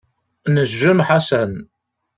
Nejjem 0.53 0.99
Ḥasan. 1.07 1.53